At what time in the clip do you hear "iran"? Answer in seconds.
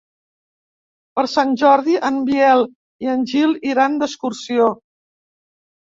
3.75-4.03